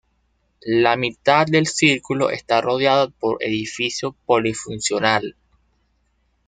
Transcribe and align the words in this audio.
La 0.65 0.95
mitad 0.95 1.45
del 1.45 1.67
círculo 1.67 2.31
está 2.31 2.59
rodeado 2.59 3.11
por 3.11 3.37
edificio 3.43 4.15
polifuncional. 4.25 5.35